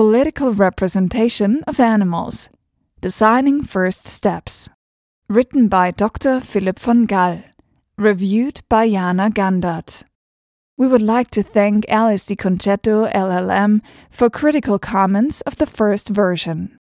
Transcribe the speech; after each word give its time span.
Political 0.00 0.54
Representation 0.54 1.62
of 1.66 1.78
Animals 1.78 2.48
Designing 3.02 3.62
First 3.62 4.06
Steps. 4.06 4.70
Written 5.28 5.68
by 5.68 5.90
Dr. 5.90 6.40
Philipp 6.40 6.78
von 6.78 7.04
Gall. 7.04 7.42
Reviewed 7.98 8.62
by 8.70 8.88
Jana 8.88 9.28
Gandert. 9.28 10.04
We 10.78 10.86
would 10.86 11.02
like 11.02 11.30
to 11.32 11.42
thank 11.42 11.84
Alice 11.90 12.24
Di 12.24 12.34
Concetto, 12.34 13.12
LLM, 13.12 13.82
for 14.10 14.30
critical 14.30 14.78
comments 14.78 15.42
of 15.42 15.56
the 15.56 15.66
first 15.66 16.08
version. 16.08 16.78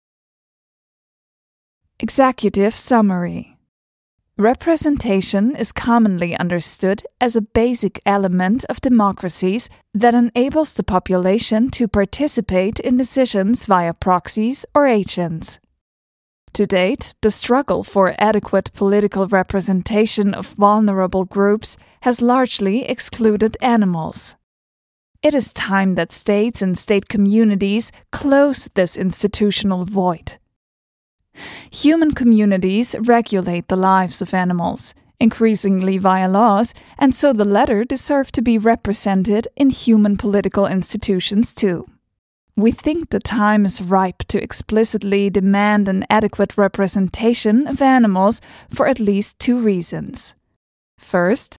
Executive 1.99 2.77
Summary 2.77 3.56
Representation 4.39 5.57
is 5.57 5.73
commonly 5.73 6.37
understood 6.37 7.03
as 7.23 7.37
a 7.37 7.41
basic 7.41 8.03
element 8.05 8.67
of 8.69 8.83
democracies 8.83 9.71
that 9.95 10.13
enables 10.13 10.75
the 10.75 10.83
population 10.83 11.71
to 11.71 11.89
participate 11.89 12.79
in 12.79 12.99
decisions 12.99 13.65
via 13.65 13.95
proxies 13.95 14.67
or 14.75 14.87
agents. 14.87 15.59
To 16.53 16.67
date, 16.67 17.15
the 17.23 17.31
struggle 17.31 17.83
for 17.83 18.15
adequate 18.19 18.75
political 18.75 19.27
representation 19.27 20.35
of 20.35 20.49
vulnerable 20.49 21.25
groups 21.25 21.79
has 22.03 22.21
largely 22.21 22.85
excluded 22.85 23.57
animals. 23.63 24.37
It 25.23 25.35
is 25.35 25.55
time 25.55 25.95
that 25.95 26.13
states 26.13 26.61
and 26.61 26.79
state 26.79 27.09
communities 27.09 27.91
close 28.13 28.69
this 28.75 28.99
institutional 28.99 29.87
void. 29.87 30.37
Human 31.71 32.13
communities 32.13 32.95
regulate 33.01 33.69
the 33.69 33.77
lives 33.77 34.23
of 34.23 34.35
animals, 34.35 34.95
increasingly 35.19 35.99
via 35.99 36.29
laws, 36.29 36.75
and 36.99 37.15
so 37.15 37.33
the 37.33 37.45
latter 37.45 37.85
deserve 37.85 38.33
to 38.33 38.43
be 38.43 38.59
represented 38.59 39.49
in 39.57 39.71
human 39.71 40.17
political 40.17 40.67
institutions 40.67 41.55
too. 41.55 41.87
We 42.57 42.71
think 42.71 43.11
the 43.11 43.21
time 43.21 43.67
is 43.67 43.83
ripe 43.83 44.25
to 44.29 44.43
explicitly 44.43 45.29
demand 45.29 45.89
an 45.89 46.07
adequate 46.09 46.57
representation 46.57 47.67
of 47.67 47.83
animals 47.83 48.41
for 48.71 48.87
at 48.87 48.99
least 48.99 49.39
two 49.39 49.59
reasons. 49.59 50.35
First, 50.97 51.57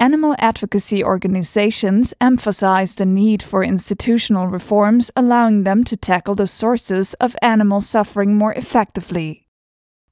Animal 0.00 0.36
advocacy 0.38 1.02
organizations 1.02 2.14
emphasize 2.20 2.94
the 2.94 3.04
need 3.04 3.42
for 3.42 3.64
institutional 3.64 4.46
reforms, 4.46 5.10
allowing 5.16 5.64
them 5.64 5.82
to 5.82 5.96
tackle 5.96 6.36
the 6.36 6.46
sources 6.46 7.14
of 7.14 7.34
animal 7.42 7.80
suffering 7.80 8.36
more 8.36 8.52
effectively. 8.52 9.48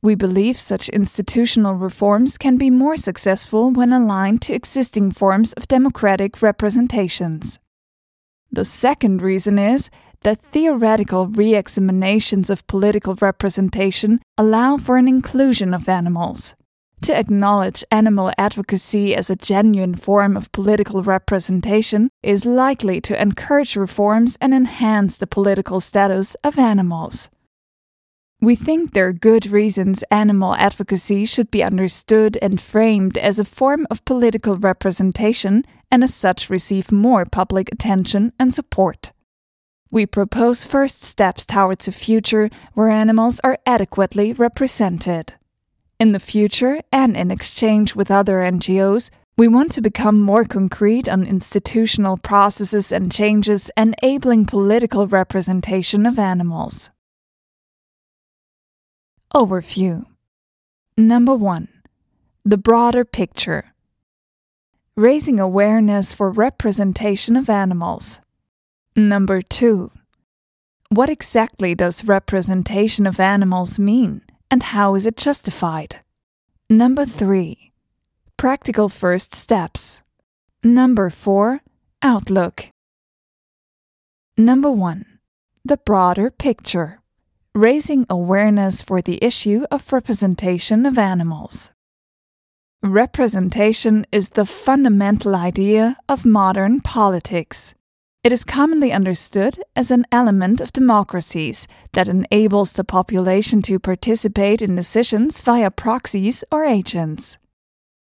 We 0.03 0.17
believe 0.17 0.59
such 0.59 0.89
institutional 0.89 1.75
reforms 1.75 2.37
can 2.37 2.56
be 2.56 2.69
more 2.69 2.97
successful 2.97 3.70
when 3.70 3.93
aligned 3.93 4.43
to 4.43 4.55
existing 4.55 5.12
forms 5.12 5.53
of 5.53 5.69
democratic 5.69 6.43
representations. 6.43 7.61
The 8.50 8.65
second 8.65 9.23
reason 9.23 9.56
is 9.56 9.89
that 10.23 10.43
theoretical 10.43 11.27
re 11.27 11.55
examinations 11.55 12.50
of 12.50 12.67
political 12.67 13.15
representation 13.21 14.21
allow 14.37 14.78
for 14.78 14.97
an 14.97 15.06
inclusion 15.06 15.73
of 15.73 15.89
animals. 15.89 16.56
To 17.07 17.17
acknowledge 17.17 17.85
animal 17.93 18.33
advocacy 18.37 19.15
as 19.15 19.31
a 19.31 19.37
genuine 19.37 19.95
form 19.95 20.37
of 20.37 20.51
political 20.51 21.05
representation 21.05 22.11
is 22.21 22.45
likely 22.45 23.01
to 23.03 23.23
encourage 23.23 23.77
reforms 23.77 24.37
and 24.41 24.53
enhance 24.53 25.17
the 25.17 25.29
political 25.29 25.79
status 25.79 26.34
of 26.43 26.59
animals. 26.59 27.31
We 28.41 28.57
think 28.57 28.91
there 28.91 29.07
are 29.07 29.12
good 29.12 29.47
reasons 29.47 30.03
animal 30.11 30.57
advocacy 30.57 31.27
should 31.27 31.49
be 31.53 31.62
understood 31.62 32.39
and 32.43 32.61
framed 32.61 33.17
as 33.17 33.39
a 33.39 33.45
form 33.45 33.87
of 33.89 34.05
political 34.05 34.57
representation 34.57 35.65
and 35.93 36.03
as 36.03 36.12
such 36.12 36.51
receive 36.51 36.91
more 36.91 37.25
public 37.25 37.71
attention 37.71 38.33
and 38.37 38.53
support. 38.53 39.12
We 39.93 40.07
propose 40.07 40.65
first 40.65 41.05
steps 41.05 41.45
towards 41.45 41.87
a 41.87 41.93
future 41.93 42.51
where 42.75 42.89
animals 42.89 43.39
are 43.45 43.59
adequately 43.65 44.33
represented. 44.33 45.34
In 45.98 46.12
the 46.12 46.20
future, 46.20 46.80
and 46.92 47.16
in 47.16 47.30
exchange 47.30 47.94
with 47.94 48.11
other 48.11 48.41
NGOs, 48.41 49.09
we 49.38 49.48
want 49.48 49.72
to 49.72 49.81
become 49.81 50.21
more 50.21 50.44
concrete 50.44 51.09
on 51.09 51.25
institutional 51.26 52.19
processes 52.19 52.93
and 52.93 53.10
changes 53.10 53.71
enabling 53.78 54.44
political 54.44 55.06
representation 55.06 56.04
of 56.04 56.19
animals. 56.19 56.91
Overview 59.34 60.04
Number 60.98 61.34
1 61.34 61.69
The 62.44 62.59
broader 62.59 63.06
picture. 63.06 63.72
Raising 64.97 65.41
awareness 65.41 66.12
for 66.12 66.31
representation 66.31 67.37
of 67.37 67.48
animals. 67.48 68.21
Number 68.94 69.41
2 69.41 69.91
What 70.91 71.09
exactly 71.09 71.75
does 71.75 72.04
representation 72.04 73.06
of 73.06 73.19
animals 73.19 73.78
mean? 73.78 74.21
And 74.51 74.62
how 74.62 74.95
is 74.95 75.07
it 75.07 75.17
justified? 75.17 75.97
Number 76.69 77.05
three, 77.05 77.73
practical 78.37 78.89
first 78.89 79.34
steps. 79.34 80.03
Number 80.62 81.11
four, 81.11 81.61
outlook. 82.03 82.69
Number 84.37 84.71
one, 84.71 85.19
the 85.65 85.77
broader 85.77 86.31
picture, 86.31 87.01
raising 87.55 88.07
awareness 88.11 88.83
for 88.83 89.01
the 89.01 89.23
issue 89.23 89.65
of 89.71 89.93
representation 89.93 90.87
of 90.87 90.99
animals. 90.99 91.71
Representation 92.83 94.07
is 94.13 94.31
the 94.31 94.45
fundamental 94.45 95.34
idea 95.34 95.97
of 96.09 96.27
modern 96.27 96.81
politics. 96.81 97.75
It 98.26 98.32
is 98.32 98.42
commonly 98.42 98.91
understood 98.91 99.62
as 99.76 99.92
an 99.92 100.04
element 100.10 100.60
of 100.60 100.72
democracies 100.72 101.69
that 101.92 102.09
enables 102.09 102.72
the 102.72 102.82
population 102.82 103.62
to 103.62 103.78
participate 103.78 104.60
in 104.60 104.75
decisions 104.75 105.41
via 105.41 105.70
proxies 105.70 106.42
or 106.50 106.65
agents. 106.65 107.38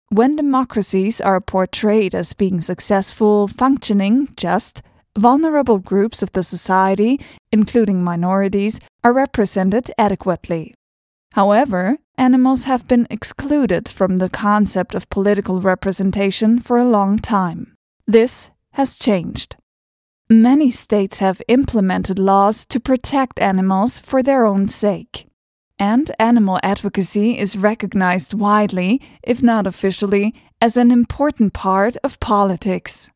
When 0.07 0.37
democracies 0.37 1.19
are 1.19 1.41
portrayed 1.41 2.15
as 2.15 2.31
being 2.31 2.61
successful, 2.61 3.49
functioning, 3.49 4.29
just, 4.37 4.81
vulnerable 5.17 5.79
groups 5.79 6.23
of 6.23 6.31
the 6.31 6.43
society, 6.43 7.19
including 7.51 8.01
minorities, 8.01 8.79
are 9.03 9.11
represented 9.11 9.91
adequately. 9.97 10.73
However, 11.33 11.97
animals 12.17 12.63
have 12.63 12.87
been 12.87 13.05
excluded 13.09 13.89
from 13.89 14.15
the 14.15 14.29
concept 14.29 14.95
of 14.95 15.09
political 15.09 15.59
representation 15.59 16.61
for 16.61 16.77
a 16.77 16.87
long 16.87 17.19
time. 17.19 17.75
This 18.07 18.49
has 18.79 18.95
changed. 18.95 19.57
Many 20.29 20.71
states 20.71 21.19
have 21.19 21.39
implemented 21.47 22.17
laws 22.17 22.65
to 22.65 22.79
protect 22.79 23.39
animals 23.39 23.99
for 23.99 24.23
their 24.23 24.47
own 24.47 24.67
sake. 24.67 25.27
And 25.77 26.09
animal 26.17 26.59
advocacy 26.63 27.37
is 27.37 27.55
recognized 27.55 28.33
widely, 28.33 29.01
if 29.21 29.43
not 29.43 29.67
officially, 29.67 30.33
as 30.59 30.77
an 30.77 30.89
important 30.89 31.53
part 31.53 31.95
of 32.03 32.19
politics. 32.19 33.11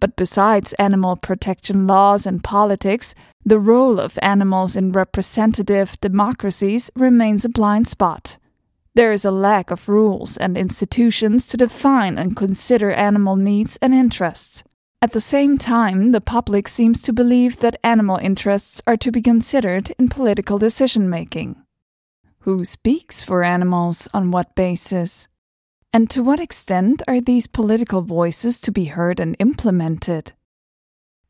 But 0.00 0.16
besides 0.16 0.72
animal 0.74 1.16
protection 1.16 1.86
laws 1.86 2.24
and 2.24 2.42
politics, 2.42 3.14
the 3.44 3.58
role 3.58 4.00
of 4.00 4.18
animals 4.22 4.74
in 4.74 4.92
representative 4.92 6.00
democracies 6.00 6.90
remains 6.96 7.44
a 7.44 7.50
blind 7.50 7.88
spot. 7.88 8.38
There 8.94 9.12
is 9.12 9.26
a 9.26 9.30
lack 9.30 9.70
of 9.70 9.86
rules 9.86 10.38
and 10.38 10.56
institutions 10.56 11.46
to 11.48 11.58
define 11.58 12.16
and 12.16 12.34
consider 12.34 12.90
animal 12.90 13.36
needs 13.36 13.76
and 13.82 13.92
interests. 13.92 14.64
At 15.02 15.10
the 15.10 15.20
same 15.20 15.58
time, 15.58 16.12
the 16.12 16.20
public 16.20 16.68
seems 16.68 17.02
to 17.02 17.12
believe 17.12 17.58
that 17.58 17.80
animal 17.82 18.18
interests 18.18 18.80
are 18.86 18.96
to 18.98 19.10
be 19.10 19.20
considered 19.20 19.90
in 19.98 20.08
political 20.08 20.58
decision 20.58 21.10
making. 21.10 21.56
Who 22.42 22.64
speaks 22.64 23.20
for 23.20 23.42
animals 23.42 24.06
on 24.14 24.30
what 24.30 24.54
basis? 24.54 25.26
And 25.92 26.08
to 26.10 26.22
what 26.22 26.38
extent 26.38 27.02
are 27.08 27.20
these 27.20 27.48
political 27.48 28.02
voices 28.02 28.60
to 28.60 28.70
be 28.70 28.84
heard 28.84 29.18
and 29.18 29.34
implemented? 29.40 30.34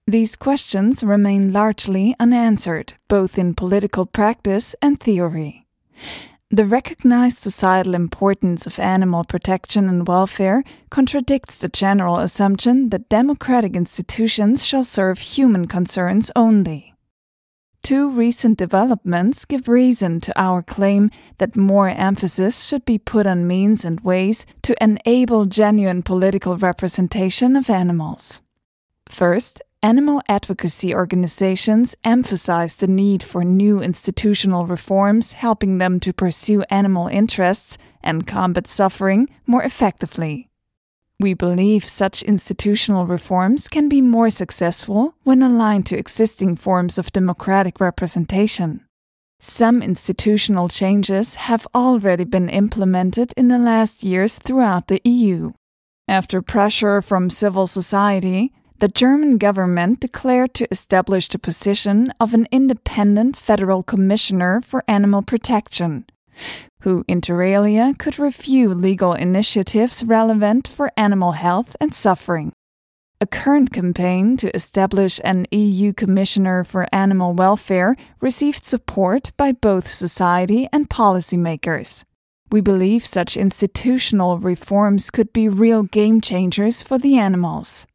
These 0.06 0.36
questions 0.36 1.02
remain 1.02 1.54
largely 1.54 2.14
unanswered, 2.20 2.92
both 3.08 3.38
in 3.38 3.54
political 3.54 4.04
practice 4.04 4.74
and 4.82 5.00
theory. 5.00 5.66
The 6.54 6.66
recognized 6.66 7.38
societal 7.38 7.94
importance 7.94 8.66
of 8.66 8.78
animal 8.78 9.24
protection 9.24 9.88
and 9.88 10.06
welfare 10.06 10.62
contradicts 10.90 11.56
the 11.56 11.70
general 11.70 12.18
assumption 12.18 12.90
that 12.90 13.08
democratic 13.08 13.74
institutions 13.74 14.62
shall 14.62 14.84
serve 14.84 15.18
human 15.18 15.66
concerns 15.66 16.30
only. 16.36 16.92
Two 17.82 18.10
recent 18.10 18.58
developments 18.58 19.46
give 19.46 19.66
reason 19.66 20.20
to 20.20 20.38
our 20.38 20.62
claim 20.62 21.10
that 21.38 21.56
more 21.56 21.88
emphasis 21.88 22.66
should 22.66 22.84
be 22.84 22.98
put 22.98 23.26
on 23.26 23.46
means 23.46 23.82
and 23.82 24.00
ways 24.00 24.44
to 24.60 24.76
enable 24.78 25.46
genuine 25.46 26.02
political 26.02 26.58
representation 26.58 27.56
of 27.56 27.70
animals. 27.70 28.42
First, 29.08 29.62
Animal 29.84 30.22
advocacy 30.28 30.94
organizations 30.94 31.96
emphasize 32.04 32.76
the 32.76 32.86
need 32.86 33.20
for 33.20 33.42
new 33.42 33.80
institutional 33.80 34.64
reforms, 34.64 35.32
helping 35.32 35.78
them 35.78 35.98
to 35.98 36.12
pursue 36.12 36.62
animal 36.70 37.08
interests 37.08 37.78
and 38.00 38.24
combat 38.24 38.68
suffering 38.68 39.28
more 39.44 39.64
effectively. 39.64 40.48
We 41.18 41.34
believe 41.34 41.84
such 41.84 42.22
institutional 42.22 43.06
reforms 43.06 43.66
can 43.66 43.88
be 43.88 44.00
more 44.00 44.30
successful 44.30 45.16
when 45.24 45.42
aligned 45.42 45.86
to 45.86 45.98
existing 45.98 46.56
forms 46.56 46.96
of 46.96 47.10
democratic 47.10 47.80
representation. 47.80 48.86
Some 49.40 49.82
institutional 49.82 50.68
changes 50.68 51.34
have 51.34 51.66
already 51.74 52.22
been 52.22 52.48
implemented 52.48 53.32
in 53.36 53.48
the 53.48 53.58
last 53.58 54.04
years 54.04 54.38
throughout 54.38 54.86
the 54.86 55.00
EU. 55.02 55.54
After 56.06 56.40
pressure 56.40 57.02
from 57.02 57.30
civil 57.30 57.66
society, 57.66 58.52
the 58.82 58.88
German 58.88 59.38
government 59.38 60.00
declared 60.00 60.54
to 60.54 60.66
establish 60.72 61.28
the 61.28 61.38
position 61.38 62.12
of 62.18 62.34
an 62.34 62.48
independent 62.50 63.36
federal 63.36 63.80
commissioner 63.84 64.60
for 64.60 64.82
animal 64.88 65.22
protection, 65.22 66.04
who 66.80 67.04
inter 67.06 67.40
alia 67.44 67.94
could 67.96 68.18
review 68.18 68.74
legal 68.74 69.12
initiatives 69.12 70.02
relevant 70.02 70.66
for 70.66 70.90
animal 70.96 71.30
health 71.30 71.76
and 71.80 71.94
suffering. 71.94 72.52
A 73.20 73.26
current 73.26 73.72
campaign 73.72 74.36
to 74.38 74.52
establish 74.52 75.20
an 75.22 75.46
EU 75.52 75.92
Commissioner 75.92 76.64
for 76.64 76.88
Animal 76.92 77.34
Welfare 77.34 77.94
received 78.20 78.64
support 78.64 79.30
by 79.36 79.52
both 79.52 79.86
society 79.86 80.68
and 80.72 80.90
policymakers. 80.90 82.02
We 82.50 82.60
believe 82.60 83.06
such 83.06 83.36
institutional 83.36 84.38
reforms 84.38 85.12
could 85.12 85.32
be 85.32 85.48
real 85.48 85.84
game 85.84 86.20
changers 86.20 86.82
for 86.82 86.98
the 86.98 87.16
animals. 87.16 87.86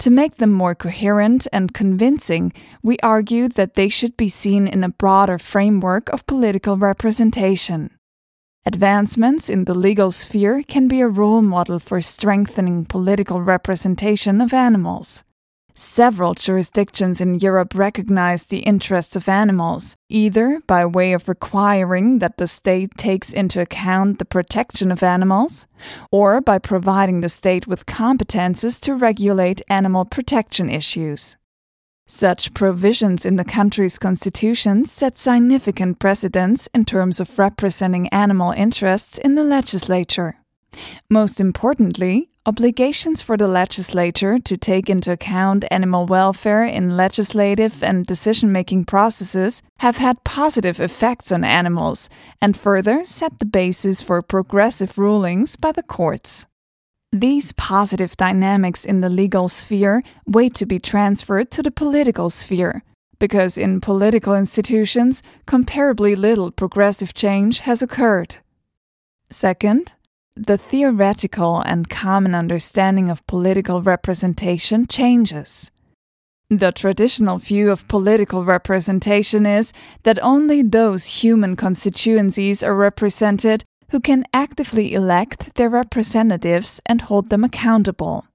To 0.00 0.10
make 0.10 0.36
them 0.36 0.52
more 0.52 0.74
coherent 0.74 1.46
and 1.52 1.72
convincing, 1.72 2.52
we 2.82 2.98
argue 3.02 3.48
that 3.48 3.74
they 3.74 3.88
should 3.88 4.16
be 4.16 4.28
seen 4.28 4.66
in 4.66 4.84
a 4.84 4.88
broader 4.88 5.38
framework 5.38 6.08
of 6.10 6.26
political 6.26 6.76
representation. 6.76 7.90
Advancements 8.66 9.50
in 9.50 9.64
the 9.64 9.74
legal 9.74 10.10
sphere 10.10 10.62
can 10.62 10.88
be 10.88 11.00
a 11.00 11.08
role 11.08 11.42
model 11.42 11.78
for 11.78 12.00
strengthening 12.00 12.84
political 12.86 13.40
representation 13.40 14.40
of 14.40 14.54
animals. 14.54 15.22
Several 15.76 16.34
jurisdictions 16.34 17.20
in 17.20 17.34
Europe 17.34 17.74
recognize 17.74 18.46
the 18.46 18.60
interests 18.60 19.16
of 19.16 19.28
animals, 19.28 19.96
either 20.08 20.60
by 20.68 20.86
way 20.86 21.12
of 21.12 21.28
requiring 21.28 22.20
that 22.20 22.36
the 22.36 22.46
state 22.46 22.96
takes 22.96 23.32
into 23.32 23.60
account 23.60 24.20
the 24.20 24.24
protection 24.24 24.92
of 24.92 25.02
animals, 25.02 25.66
or 26.12 26.40
by 26.40 26.58
providing 26.58 27.22
the 27.22 27.28
state 27.28 27.66
with 27.66 27.86
competences 27.86 28.80
to 28.82 28.94
regulate 28.94 29.62
animal 29.68 30.04
protection 30.04 30.70
issues. 30.70 31.36
Such 32.06 32.54
provisions 32.54 33.26
in 33.26 33.34
the 33.34 33.44
country's 33.44 33.98
constitution 33.98 34.84
set 34.84 35.18
significant 35.18 35.98
precedents 35.98 36.68
in 36.72 36.84
terms 36.84 37.18
of 37.18 37.36
representing 37.36 38.06
animal 38.08 38.52
interests 38.52 39.18
in 39.18 39.34
the 39.34 39.42
legislature. 39.42 40.36
Most 41.10 41.40
importantly, 41.40 42.30
obligations 42.46 43.22
for 43.22 43.36
the 43.38 43.48
legislature 43.48 44.38
to 44.38 44.56
take 44.56 44.90
into 44.90 45.10
account 45.10 45.64
animal 45.70 46.04
welfare 46.04 46.64
in 46.64 46.96
legislative 46.96 47.82
and 47.82 48.04
decision 48.04 48.52
making 48.52 48.84
processes 48.84 49.62
have 49.78 49.96
had 49.96 50.22
positive 50.24 50.78
effects 50.78 51.32
on 51.32 51.42
animals 51.42 52.10
and 52.42 52.56
further 52.56 53.02
set 53.02 53.38
the 53.38 53.46
basis 53.46 54.02
for 54.02 54.20
progressive 54.20 54.98
rulings 54.98 55.56
by 55.56 55.72
the 55.72 55.82
courts. 55.82 56.46
These 57.12 57.52
positive 57.52 58.16
dynamics 58.16 58.84
in 58.84 59.00
the 59.00 59.08
legal 59.08 59.48
sphere 59.48 60.02
wait 60.26 60.54
to 60.54 60.66
be 60.66 60.78
transferred 60.78 61.50
to 61.52 61.62
the 61.62 61.70
political 61.70 62.28
sphere, 62.28 62.82
because 63.18 63.56
in 63.56 63.80
political 63.80 64.34
institutions, 64.34 65.22
comparably 65.46 66.14
little 66.16 66.50
progressive 66.50 67.14
change 67.14 67.60
has 67.60 67.82
occurred. 67.82 68.36
Second, 69.30 69.94
the 70.36 70.58
theoretical 70.58 71.60
and 71.60 71.88
common 71.88 72.34
understanding 72.34 73.08
of 73.08 73.26
political 73.26 73.80
representation 73.82 74.86
changes. 74.86 75.70
The 76.50 76.72
traditional 76.72 77.38
view 77.38 77.70
of 77.70 77.86
political 77.88 78.44
representation 78.44 79.46
is 79.46 79.72
that 80.02 80.22
only 80.22 80.62
those 80.62 81.22
human 81.22 81.56
constituencies 81.56 82.62
are 82.64 82.74
represented 82.74 83.64
who 83.90 84.00
can 84.00 84.24
actively 84.34 84.92
elect 84.92 85.54
their 85.54 85.68
representatives 85.68 86.80
and 86.84 87.02
hold 87.02 87.30
them 87.30 87.44
accountable. 87.44 88.26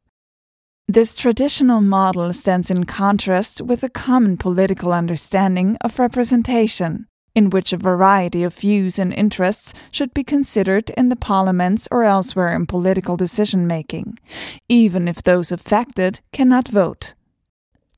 This 0.88 1.14
traditional 1.14 1.82
model 1.82 2.32
stands 2.34 2.72
in 2.72 2.86
contrast 2.86 3.62
with 3.62 3.84
a 3.84 3.90
common 3.90 4.38
political 4.38 4.94
understanding 4.94 5.78
of 5.82 6.00
representation, 6.00 7.08
in 7.40 7.50
which 7.50 7.72
a 7.72 7.78
variety 7.78 8.44
of 8.44 8.54
views 8.54 9.00
and 9.00 9.14
interests 9.14 9.74
should 9.92 10.14
be 10.14 10.26
considered 10.26 10.90
in 10.98 11.08
the 11.08 11.16
parliaments 11.16 11.88
or 11.90 12.04
elsewhere 12.04 12.54
in 12.54 12.66
political 12.66 13.16
decision 13.16 13.66
making, 13.66 14.20
even 14.68 15.08
if 15.08 15.24
those 15.24 15.50
affected 15.50 16.20
cannot 16.34 16.68
vote. 16.68 17.14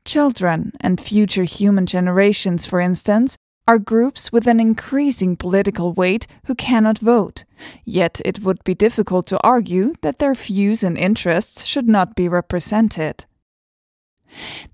Children 0.06 0.74
and 0.80 1.02
future 1.02 1.44
human 1.44 1.88
generations, 1.88 2.68
for 2.68 2.80
instance, 2.80 3.36
are 3.68 3.80
groups 3.80 4.32
with 4.32 4.46
an 4.46 4.60
increasing 4.60 5.36
political 5.36 5.92
weight 5.92 6.28
who 6.46 6.54
cannot 6.54 7.00
vote, 7.00 7.44
yet 7.84 8.22
it 8.24 8.44
would 8.44 8.64
be 8.64 8.76
difficult 8.76 9.26
to 9.26 9.42
argue 9.44 9.96
that 10.02 10.20
their 10.20 10.36
views 10.36 10.84
and 10.84 11.00
interests 11.00 11.66
should 11.66 11.88
not 11.88 12.16
be 12.16 12.30
represented. 12.30 13.26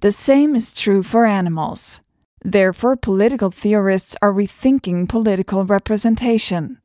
The 0.01 0.11
same 0.11 0.55
is 0.55 0.73
true 0.73 1.03
for 1.03 1.25
animals. 1.25 2.01
Therefore, 2.47 2.95
political 2.95 3.51
theorists 3.51 4.15
are 4.21 4.31
rethinking 4.31 5.09
political 5.09 5.65
representation. 5.65 6.79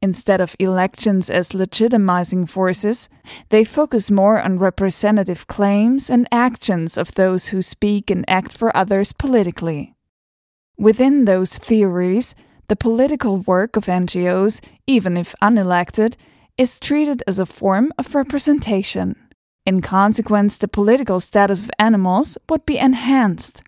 Instead 0.00 0.40
of 0.40 0.54
elections 0.60 1.28
as 1.28 1.48
legitimizing 1.48 2.48
forces, 2.48 3.08
they 3.48 3.64
focus 3.64 4.12
more 4.12 4.40
on 4.40 4.60
representative 4.60 5.48
claims 5.48 6.08
and 6.08 6.28
actions 6.30 6.96
of 6.96 7.12
those 7.16 7.48
who 7.48 7.60
speak 7.60 8.08
and 8.08 8.24
act 8.28 8.56
for 8.56 8.76
others 8.76 9.12
politically. 9.12 9.96
Within 10.78 11.24
those 11.24 11.58
theories, 11.58 12.36
the 12.68 12.76
political 12.76 13.38
work 13.38 13.74
of 13.74 13.86
NGOs, 13.86 14.60
even 14.86 15.16
if 15.16 15.34
unelected, 15.42 16.14
is 16.56 16.78
treated 16.78 17.20
as 17.26 17.40
a 17.40 17.46
form 17.46 17.92
of 17.98 18.14
representation. 18.14 19.16
In 19.66 19.82
consequence, 19.82 20.56
the 20.56 20.68
political 20.68 21.18
status 21.18 21.64
of 21.64 21.70
animals 21.80 22.38
would 22.48 22.64
be 22.64 22.78
enhanced. 22.78 23.60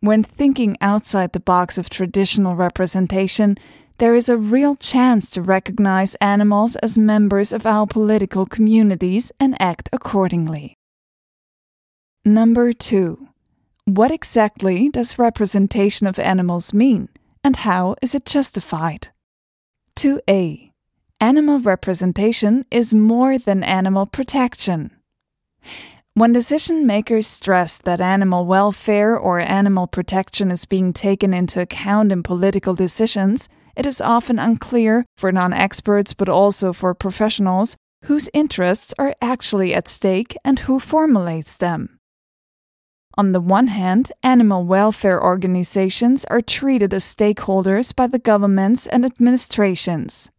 When 0.00 0.22
thinking 0.22 0.76
outside 0.80 1.32
the 1.32 1.40
box 1.40 1.78
of 1.78 1.88
traditional 1.88 2.54
representation, 2.54 3.56
there 3.98 4.14
is 4.14 4.28
a 4.28 4.36
real 4.36 4.76
chance 4.76 5.30
to 5.30 5.42
recognize 5.42 6.14
animals 6.16 6.76
as 6.76 6.98
members 6.98 7.52
of 7.52 7.64
our 7.66 7.86
political 7.86 8.44
communities 8.44 9.32
and 9.40 9.60
act 9.60 9.88
accordingly. 9.92 10.76
Number 12.24 12.72
two. 12.72 13.28
What 13.84 14.10
exactly 14.10 14.88
does 14.88 15.18
representation 15.18 16.08
of 16.08 16.18
animals 16.18 16.74
mean, 16.74 17.08
and 17.44 17.54
how 17.56 17.94
is 18.02 18.16
it 18.16 18.26
justified? 18.26 19.08
2a. 19.96 20.72
Animal 21.20 21.60
representation 21.60 22.66
is 22.70 22.92
more 22.92 23.38
than 23.38 23.62
animal 23.62 24.04
protection. 24.04 24.90
When 26.16 26.32
decision 26.32 26.86
makers 26.86 27.26
stress 27.26 27.76
that 27.76 28.00
animal 28.00 28.46
welfare 28.46 29.18
or 29.18 29.38
animal 29.38 29.86
protection 29.86 30.50
is 30.50 30.64
being 30.64 30.94
taken 30.94 31.34
into 31.34 31.60
account 31.60 32.10
in 32.10 32.22
political 32.22 32.74
decisions, 32.74 33.50
it 33.76 33.84
is 33.84 34.00
often 34.00 34.38
unclear 34.38 35.04
for 35.18 35.30
non 35.30 35.52
experts 35.52 36.14
but 36.14 36.30
also 36.30 36.72
for 36.72 36.94
professionals 36.94 37.76
whose 38.06 38.30
interests 38.32 38.94
are 38.98 39.14
actually 39.20 39.74
at 39.74 39.88
stake 39.88 40.34
and 40.42 40.60
who 40.60 40.80
formulates 40.80 41.54
them. 41.54 41.98
On 43.18 43.32
the 43.32 43.40
one 43.40 43.66
hand, 43.66 44.10
animal 44.22 44.64
welfare 44.64 45.22
organizations 45.22 46.24
are 46.30 46.40
treated 46.40 46.94
as 46.94 47.04
stakeholders 47.04 47.94
by 47.94 48.06
the 48.06 48.18
governments 48.18 48.86
and 48.86 49.04
administrations. 49.04 50.30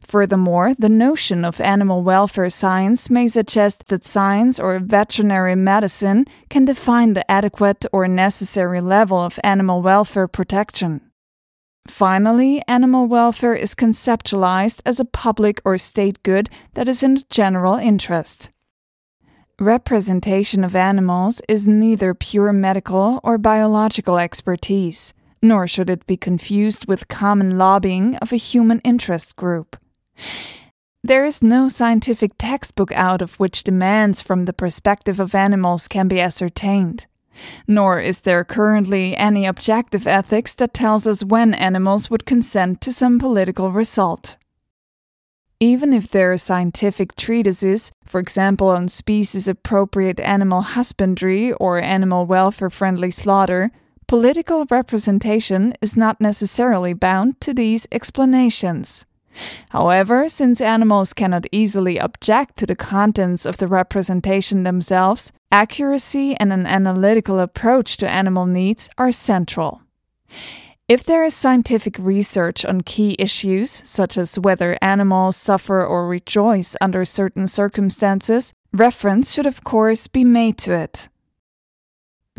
Furthermore, 0.00 0.74
the 0.78 0.88
notion 0.88 1.44
of 1.44 1.60
animal 1.60 2.02
welfare 2.02 2.50
science 2.50 3.10
may 3.10 3.28
suggest 3.28 3.88
that 3.88 4.04
science 4.04 4.58
or 4.58 4.78
veterinary 4.78 5.54
medicine 5.54 6.24
can 6.48 6.64
define 6.64 7.12
the 7.12 7.30
adequate 7.30 7.84
or 7.92 8.08
necessary 8.08 8.80
level 8.80 9.18
of 9.18 9.38
animal 9.44 9.82
welfare 9.82 10.28
protection. 10.28 11.00
Finally, 11.86 12.62
animal 12.68 13.06
welfare 13.06 13.54
is 13.54 13.74
conceptualized 13.74 14.80
as 14.84 15.00
a 15.00 15.04
public 15.04 15.60
or 15.64 15.78
state 15.78 16.22
good 16.22 16.50
that 16.74 16.88
is 16.88 17.02
in 17.02 17.14
the 17.14 17.24
general 17.30 17.74
interest. 17.74 18.50
Representation 19.58 20.62
of 20.62 20.76
animals 20.76 21.42
is 21.48 21.66
neither 21.66 22.14
pure 22.14 22.52
medical 22.52 23.20
or 23.24 23.38
biological 23.38 24.18
expertise, 24.18 25.12
nor 25.42 25.66
should 25.66 25.90
it 25.90 26.06
be 26.06 26.16
confused 26.16 26.86
with 26.86 27.08
common 27.08 27.58
lobbying 27.58 28.16
of 28.16 28.32
a 28.32 28.36
human 28.36 28.80
interest 28.80 29.36
group. 29.36 29.76
There 31.04 31.24
is 31.24 31.42
no 31.42 31.68
scientific 31.68 32.32
textbook 32.38 32.92
out 32.92 33.22
of 33.22 33.36
which 33.36 33.62
demands 33.62 34.20
from 34.20 34.44
the 34.44 34.52
perspective 34.52 35.20
of 35.20 35.34
animals 35.34 35.88
can 35.88 36.08
be 36.08 36.20
ascertained. 36.20 37.06
Nor 37.68 38.00
is 38.00 38.22
there 38.22 38.44
currently 38.44 39.16
any 39.16 39.46
objective 39.46 40.06
ethics 40.06 40.54
that 40.54 40.74
tells 40.74 41.06
us 41.06 41.24
when 41.24 41.54
animals 41.54 42.10
would 42.10 42.26
consent 42.26 42.80
to 42.80 42.92
some 42.92 43.18
political 43.18 43.70
result. 43.70 44.36
Even 45.60 45.92
if 45.92 46.08
there 46.08 46.32
are 46.32 46.36
scientific 46.36 47.16
treatises, 47.16 47.90
for 48.04 48.20
example 48.20 48.68
on 48.68 48.88
species 48.88 49.48
appropriate 49.48 50.20
animal 50.20 50.62
husbandry 50.62 51.52
or 51.54 51.80
animal 51.80 52.26
welfare 52.26 52.70
friendly 52.70 53.10
slaughter, 53.10 53.70
political 54.08 54.64
representation 54.70 55.74
is 55.82 55.94
not 55.94 56.18
necessarily 56.18 56.94
bound 56.94 57.38
to 57.42 57.52
these 57.52 57.86
explanations. 57.92 59.04
However, 59.68 60.28
since 60.30 60.62
animals 60.62 61.12
cannot 61.12 61.46
easily 61.52 61.98
object 62.00 62.56
to 62.56 62.66
the 62.66 62.74
contents 62.74 63.44
of 63.44 63.58
the 63.58 63.68
representation 63.68 64.62
themselves, 64.62 65.30
accuracy 65.52 66.34
and 66.40 66.52
an 66.52 66.66
analytical 66.66 67.38
approach 67.38 67.98
to 67.98 68.08
animal 68.08 68.46
needs 68.46 68.88
are 68.96 69.12
central. 69.12 69.82
If 70.88 71.04
there 71.04 71.22
is 71.22 71.34
scientific 71.34 71.96
research 71.98 72.64
on 72.64 72.80
key 72.80 73.14
issues, 73.18 73.82
such 73.84 74.16
as 74.16 74.40
whether 74.40 74.78
animals 74.80 75.36
suffer 75.36 75.84
or 75.84 76.08
rejoice 76.08 76.74
under 76.80 77.04
certain 77.04 77.46
circumstances, 77.46 78.54
reference 78.72 79.34
should 79.34 79.46
of 79.46 79.64
course 79.64 80.08
be 80.08 80.24
made 80.24 80.56
to 80.58 80.72
it. 80.72 81.10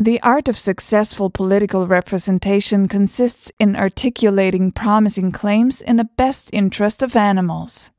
The 0.02 0.22
art 0.22 0.48
of 0.48 0.56
successful 0.56 1.28
political 1.28 1.86
representation 1.86 2.88
consists 2.88 3.52
in 3.60 3.76
articulating 3.76 4.72
promising 4.72 5.30
claims 5.30 5.82
in 5.82 5.96
the 5.96 6.08
best 6.16 6.48
interest 6.54 7.02
of 7.02 7.14
animals. 7.14 7.90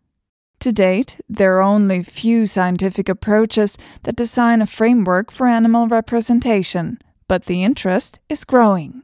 To 0.61 0.71
date, 0.71 1.17
there 1.29 1.57
are 1.57 1.61
only 1.61 2.01
few 2.01 2.47
scientific 2.47 3.07
approaches 3.07 3.77
that 4.01 4.15
design 4.15 4.63
a 4.63 4.65
framework 4.65 5.29
for 5.29 5.45
animal 5.45 5.87
representation, 5.87 6.97
but 7.27 7.45
the 7.45 7.63
interest 7.63 8.19
is 8.29 8.45
growing. 8.45 9.03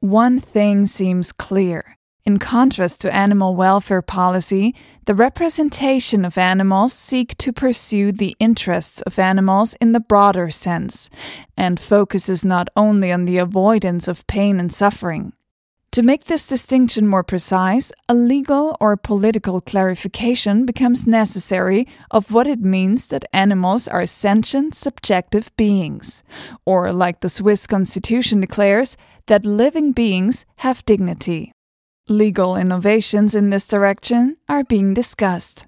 One 0.00 0.38
thing 0.38 0.86
seems 0.86 1.32
clear. 1.32 1.98
In 2.24 2.38
contrast 2.38 3.00
to 3.00 3.12
animal 3.12 3.56
welfare 3.56 4.00
policy, 4.00 4.76
the 5.06 5.14
representation 5.14 6.24
of 6.24 6.38
animals 6.38 6.92
seek 6.92 7.36
to 7.38 7.52
pursue 7.52 8.12
the 8.12 8.36
interests 8.38 9.02
of 9.02 9.18
animals 9.18 9.74
in 9.80 9.90
the 9.90 9.98
broader 9.98 10.48
sense, 10.48 11.10
and 11.56 11.80
focuses 11.80 12.44
not 12.44 12.68
only 12.76 13.10
on 13.10 13.24
the 13.24 13.38
avoidance 13.38 14.06
of 14.06 14.24
pain 14.28 14.60
and 14.60 14.72
suffering. 14.72 15.32
To 15.90 16.02
make 16.02 16.24
this 16.24 16.46
distinction 16.46 17.08
more 17.08 17.24
precise, 17.24 17.90
a 18.08 18.14
legal 18.14 18.76
or 18.80 18.96
political 18.96 19.60
clarification 19.60 20.64
becomes 20.64 21.08
necessary 21.08 21.88
of 22.12 22.30
what 22.30 22.46
it 22.46 22.60
means 22.60 23.08
that 23.08 23.28
animals 23.32 23.88
are 23.88 24.06
sentient, 24.06 24.76
subjective 24.76 25.50
beings, 25.56 26.22
or, 26.64 26.92
like 26.92 27.20
the 27.20 27.28
Swiss 27.28 27.66
constitution 27.66 28.40
declares, 28.40 28.96
that 29.26 29.44
living 29.44 29.90
beings 29.90 30.46
have 30.58 30.86
dignity. 30.86 31.51
Legal 32.08 32.56
innovations 32.56 33.32
in 33.32 33.50
this 33.50 33.68
direction 33.68 34.36
are 34.48 34.64
being 34.64 34.92
discussed. 34.92 35.66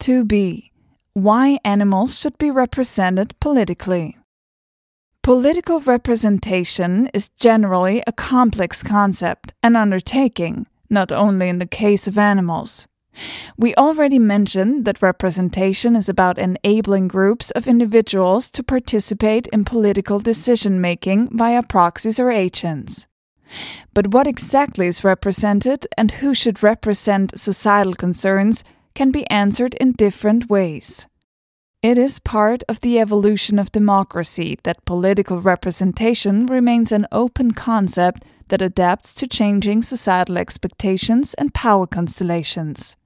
2b. 0.00 0.70
Why 1.12 1.58
animals 1.62 2.18
should 2.18 2.38
be 2.38 2.50
represented 2.50 3.38
politically. 3.38 4.16
Political 5.22 5.82
representation 5.82 7.10
is 7.12 7.28
generally 7.28 8.02
a 8.06 8.12
complex 8.12 8.82
concept 8.82 9.52
and 9.62 9.76
undertaking, 9.76 10.66
not 10.88 11.12
only 11.12 11.50
in 11.50 11.58
the 11.58 11.66
case 11.66 12.08
of 12.08 12.16
animals. 12.16 12.88
We 13.58 13.74
already 13.74 14.18
mentioned 14.18 14.86
that 14.86 15.02
representation 15.02 15.94
is 15.94 16.08
about 16.08 16.38
enabling 16.38 17.08
groups 17.08 17.50
of 17.50 17.68
individuals 17.68 18.50
to 18.52 18.62
participate 18.62 19.48
in 19.48 19.66
political 19.66 20.18
decision 20.18 20.80
making 20.80 21.36
via 21.36 21.62
proxies 21.62 22.18
or 22.18 22.30
agents. 22.30 23.06
But 23.92 24.12
what 24.12 24.26
exactly 24.26 24.86
is 24.86 25.04
represented 25.04 25.86
and 25.96 26.10
who 26.12 26.34
should 26.34 26.62
represent 26.62 27.38
societal 27.38 27.94
concerns 27.94 28.64
can 28.94 29.10
be 29.10 29.28
answered 29.30 29.74
in 29.74 29.92
different 29.92 30.48
ways. 30.48 31.06
It 31.82 31.98
is 31.98 32.18
part 32.18 32.62
of 32.68 32.80
the 32.80 32.98
evolution 32.98 33.58
of 33.58 33.70
democracy 33.70 34.58
that 34.62 34.84
political 34.86 35.40
representation 35.40 36.46
remains 36.46 36.92
an 36.92 37.06
open 37.12 37.52
concept 37.52 38.24
that 38.48 38.62
adapts 38.62 39.14
to 39.16 39.26
changing 39.26 39.82
societal 39.82 40.38
expectations 40.38 41.34
and 41.34 41.52
power 41.52 41.86
constellations. 41.86 42.96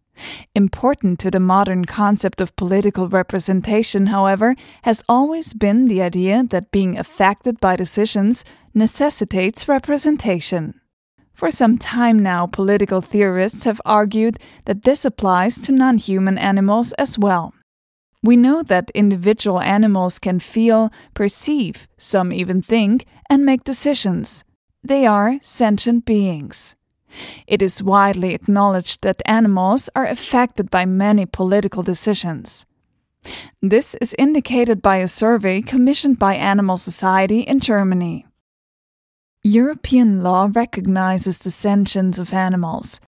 Important 0.55 1.19
to 1.21 1.31
the 1.31 1.41
modern 1.41 1.85
concept 1.85 2.41
of 2.41 2.57
political 2.57 3.09
representation, 3.09 4.07
however, 4.07 4.55
has 4.83 5.03
always 5.09 5.55
been 5.55 5.87
the 5.87 6.03
idea 6.03 6.45
that 6.51 6.71
being 6.71 6.99
affected 6.99 7.61
by 7.61 7.77
decisions 7.77 8.45
necessitates 8.75 9.69
representation. 9.69 10.81
For 11.35 11.51
some 11.51 11.79
time 11.79 12.19
now, 12.19 12.47
political 12.47 13.01
theorists 13.01 13.65
have 13.65 13.81
argued 13.85 14.39
that 14.65 14.83
this 14.83 15.05
applies 15.05 15.59
to 15.63 15.73
non 15.73 15.99
human 15.99 16.37
animals 16.37 16.93
as 16.93 17.19
well. 17.19 17.55
We 18.23 18.37
know 18.37 18.63
that 18.65 18.91
individual 18.95 19.61
animals 19.61 20.19
can 20.19 20.41
feel, 20.41 20.91
perceive, 21.15 21.87
some 21.97 22.33
even 22.33 22.61
think, 22.61 23.07
and 23.31 23.45
make 23.45 23.63
decisions. 23.63 24.43
They 24.83 25.07
are 25.07 25.39
sentient 25.41 26.05
beings. 26.05 26.75
It 27.47 27.63
is 27.63 27.83
widely 27.83 28.35
acknowledged 28.35 29.03
that 29.03 29.23
animals 29.25 29.89
are 29.95 30.07
affected 30.07 30.71
by 30.71 30.85
many 30.85 31.27
political 31.27 31.83
decisions. 31.83 32.67
This 33.61 33.95
is 33.97 34.15
indicated 34.19 34.81
by 34.83 34.97
a 34.97 35.09
survey 35.09 35.61
commissioned 35.61 36.19
by 36.19 36.35
Animal 36.35 36.77
Society 36.77 37.41
in 37.41 37.61
Germany. 37.61 38.27
European 39.43 40.23
law 40.23 40.51
recognizes 40.53 41.39
the 41.39 41.51
sentience 41.51 42.19
of 42.19 42.35
animals 42.35 43.01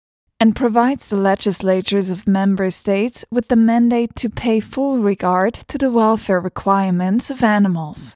and 0.41 0.55
provides 0.55 1.09
the 1.09 1.17
legislatures 1.17 2.11
of 2.11 2.29
member 2.29 2.71
states 2.71 3.25
with 3.31 3.49
the 3.49 3.57
mandate 3.57 4.15
to 4.15 4.31
pay 4.31 4.61
full 4.61 4.99
regard 4.99 5.55
to 5.55 5.79
the 5.79 5.91
welfare 5.91 6.41
requirements 6.41 7.31
of 7.31 7.43
animals. 7.43 8.15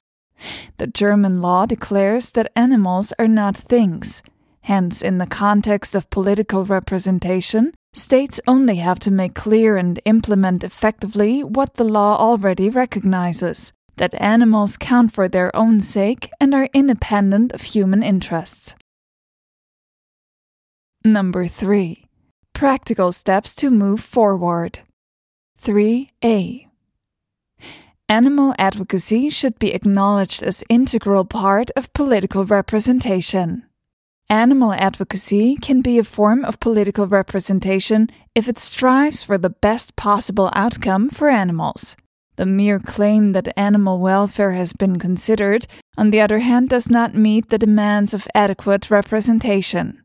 The 0.77 0.87
German 0.87 1.41
law 1.41 1.65
declares 1.65 2.31
that 2.31 2.51
animals 2.55 3.13
are 3.19 3.27
not 3.27 3.55
things, 3.55 4.23
Hence, 4.63 5.01
in 5.01 5.17
the 5.17 5.27
context 5.27 5.93
of 5.93 6.09
political 6.09 6.63
representation, 6.63 7.73
states 7.93 8.39
only 8.47 8.77
have 8.77 8.97
to 8.99 9.11
make 9.11 9.35
clear 9.35 9.75
and 9.75 9.99
implement 10.05 10.63
effectively 10.63 11.43
what 11.43 11.73
the 11.73 11.83
law 11.83 12.15
already 12.17 12.69
recognizes 12.69 13.73
that 13.97 14.13
animals 14.21 14.77
count 14.77 15.11
for 15.11 15.27
their 15.27 15.53
own 15.55 15.81
sake 15.81 16.31
and 16.39 16.53
are 16.53 16.69
independent 16.73 17.51
of 17.51 17.61
human 17.61 18.01
interests. 18.01 18.75
Number 21.03 21.45
3. 21.47 22.07
Practical 22.53 23.11
steps 23.11 23.53
to 23.55 23.69
move 23.69 23.99
forward. 23.99 24.79
3a. 25.61 26.67
Animal 28.07 28.55
advocacy 28.57 29.29
should 29.29 29.59
be 29.59 29.73
acknowledged 29.73 30.41
as 30.41 30.63
integral 30.69 31.25
part 31.25 31.69
of 31.75 31.91
political 31.91 32.45
representation. 32.45 33.65
Animal 34.29 34.73
advocacy 34.73 35.55
can 35.55 35.81
be 35.81 35.99
a 35.99 36.03
form 36.03 36.43
of 36.45 36.59
political 36.59 37.07
representation 37.07 38.09
if 38.33 38.47
it 38.47 38.57
strives 38.57 39.23
for 39.23 39.37
the 39.37 39.49
best 39.49 39.95
possible 39.95 40.49
outcome 40.53 41.09
for 41.09 41.29
animals. 41.29 41.95
The 42.35 42.45
mere 42.45 42.79
claim 42.79 43.33
that 43.33 43.53
animal 43.55 43.99
welfare 43.99 44.53
has 44.53 44.73
been 44.73 44.97
considered, 44.97 45.67
on 45.97 46.09
the 46.09 46.19
other 46.19 46.39
hand, 46.39 46.69
does 46.69 46.89
not 46.89 47.13
meet 47.13 47.49
the 47.49 47.59
demands 47.59 48.13
of 48.13 48.27
adequate 48.33 48.89
representation. 48.89 50.03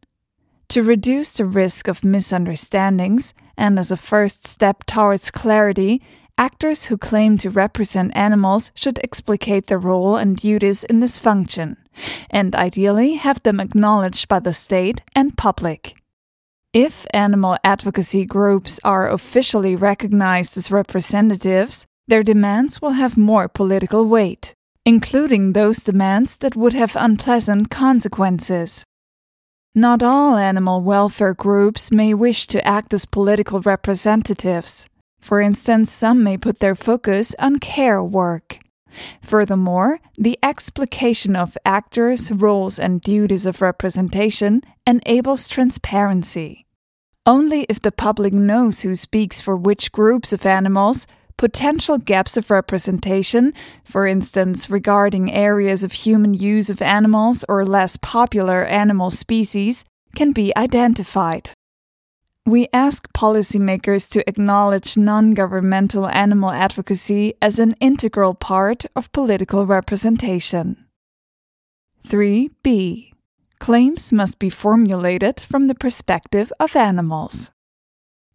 To 0.70 0.82
reduce 0.82 1.32
the 1.32 1.46
risk 1.46 1.88
of 1.88 2.04
misunderstandings, 2.04 3.32
and 3.56 3.78
as 3.78 3.90
a 3.90 3.96
first 3.96 4.46
step 4.46 4.84
towards 4.84 5.30
clarity, 5.30 6.02
actors 6.38 6.86
who 6.86 6.96
claim 6.96 7.36
to 7.36 7.50
represent 7.50 8.16
animals 8.16 8.72
should 8.74 8.98
explicate 9.02 9.66
their 9.66 9.78
role 9.78 10.16
and 10.16 10.36
duties 10.36 10.84
in 10.84 11.00
this 11.00 11.18
function 11.18 11.76
and 12.30 12.54
ideally 12.54 13.14
have 13.14 13.42
them 13.42 13.60
acknowledged 13.60 14.28
by 14.28 14.38
the 14.38 14.52
state 14.52 15.00
and 15.14 15.36
public. 15.36 15.94
If 16.72 17.06
animal 17.12 17.56
advocacy 17.64 18.24
groups 18.24 18.78
are 18.84 19.10
officially 19.10 19.74
recognized 19.74 20.56
as 20.56 20.70
representatives, 20.70 21.86
their 22.06 22.22
demands 22.22 22.80
will 22.80 22.92
have 22.92 23.16
more 23.16 23.48
political 23.48 24.06
weight, 24.06 24.54
including 24.84 25.52
those 25.52 25.82
demands 25.82 26.36
that 26.38 26.56
would 26.56 26.74
have 26.74 26.96
unpleasant 26.96 27.70
consequences. 27.70 28.84
Not 29.74 30.02
all 30.02 30.36
animal 30.36 30.82
welfare 30.82 31.34
groups 31.34 31.90
may 31.90 32.14
wish 32.14 32.46
to 32.48 32.66
act 32.66 32.94
as 32.94 33.06
political 33.06 33.60
representatives. 33.60 34.86
For 35.20 35.40
instance, 35.40 35.90
some 35.90 36.22
may 36.22 36.36
put 36.36 36.60
their 36.60 36.74
focus 36.74 37.34
on 37.38 37.58
care 37.58 38.02
work. 38.02 38.58
Furthermore, 39.22 40.00
the 40.16 40.38
explication 40.42 41.36
of 41.36 41.58
actors' 41.64 42.32
roles 42.32 42.78
and 42.78 43.00
duties 43.00 43.46
of 43.46 43.60
representation 43.60 44.62
enables 44.86 45.46
transparency. 45.46 46.66
Only 47.26 47.66
if 47.68 47.80
the 47.80 47.92
public 47.92 48.32
knows 48.32 48.80
who 48.80 48.94
speaks 48.94 49.40
for 49.40 49.56
which 49.56 49.92
groups 49.92 50.32
of 50.32 50.46
animals, 50.46 51.06
potential 51.36 51.98
gaps 51.98 52.36
of 52.36 52.50
representation, 52.50 53.52
for 53.84 54.06
instance, 54.06 54.70
regarding 54.70 55.32
areas 55.32 55.84
of 55.84 55.92
human 55.92 56.32
use 56.34 56.70
of 56.70 56.80
animals 56.80 57.44
or 57.48 57.66
less 57.66 57.98
popular 57.98 58.64
animal 58.64 59.10
species, 59.10 59.84
can 60.16 60.32
be 60.32 60.56
identified. 60.56 61.50
We 62.48 62.66
ask 62.72 63.12
policymakers 63.12 64.08
to 64.10 64.26
acknowledge 64.26 64.96
non 64.96 65.34
governmental 65.34 66.08
animal 66.08 66.50
advocacy 66.50 67.34
as 67.42 67.58
an 67.58 67.74
integral 67.78 68.34
part 68.34 68.86
of 68.96 69.12
political 69.12 69.66
representation. 69.66 70.86
3b. 72.06 73.12
Claims 73.60 74.12
must 74.12 74.38
be 74.38 74.48
formulated 74.48 75.38
from 75.40 75.66
the 75.66 75.74
perspective 75.74 76.50
of 76.58 76.74
animals. 76.74 77.50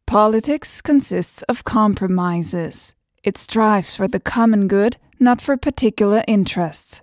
Politics 0.06 0.82
consists 0.82 1.42
of 1.44 1.64
compromises. 1.64 2.94
It 3.24 3.38
strives 3.38 3.96
for 3.96 4.08
the 4.08 4.20
common 4.20 4.68
good, 4.68 4.98
not 5.20 5.42
for 5.42 5.58
particular 5.58 6.24
interests. 6.28 7.02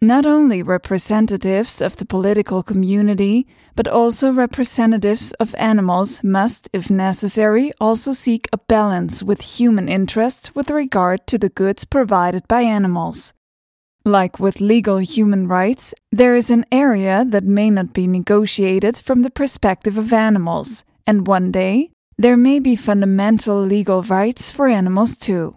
Not 0.00 0.26
only 0.26 0.62
representatives 0.62 1.80
of 1.80 1.96
the 1.96 2.04
political 2.04 2.62
community, 2.62 3.46
but 3.78 3.86
also 3.86 4.32
representatives 4.32 5.32
of 5.38 5.54
animals 5.56 6.24
must, 6.24 6.68
if 6.72 6.90
necessary, 6.90 7.70
also 7.80 8.10
seek 8.10 8.48
a 8.52 8.58
balance 8.58 9.22
with 9.22 9.40
human 9.40 9.88
interests 9.88 10.52
with 10.52 10.68
regard 10.68 11.24
to 11.28 11.38
the 11.38 11.48
goods 11.48 11.84
provided 11.84 12.42
by 12.48 12.62
animals. 12.62 13.32
Like 14.04 14.40
with 14.40 14.60
legal 14.60 14.98
human 14.98 15.46
rights, 15.46 15.94
there 16.10 16.34
is 16.34 16.50
an 16.50 16.66
area 16.72 17.24
that 17.28 17.44
may 17.44 17.70
not 17.70 17.92
be 17.92 18.08
negotiated 18.08 18.98
from 18.98 19.22
the 19.22 19.30
perspective 19.30 19.96
of 19.96 20.12
animals, 20.12 20.82
and 21.06 21.28
one 21.28 21.52
day 21.52 21.92
there 22.18 22.36
may 22.36 22.58
be 22.58 22.74
fundamental 22.74 23.60
legal 23.62 24.02
rights 24.02 24.50
for 24.50 24.66
animals 24.66 25.16
too. 25.16 25.54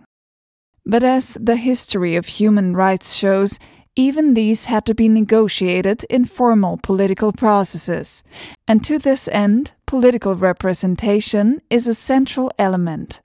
But 0.85 1.03
as 1.03 1.39
the 1.41 1.55
history 1.55 2.15
of 2.15 2.27
human 2.27 2.75
rights 2.75 3.15
shows, 3.15 3.57
even 3.95 4.33
these 4.33 4.65
had 4.65 4.85
to 4.85 4.95
be 4.95 5.09
negotiated 5.09 6.05
in 6.09 6.25
formal 6.25 6.79
political 6.81 7.31
processes, 7.31 8.23
and 8.67 8.83
to 8.85 8.97
this 8.97 9.27
end, 9.27 9.73
political 9.85 10.35
representation 10.35 11.61
is 11.69 11.87
a 11.87 11.93
central 11.93 12.51
element. 12.57 13.21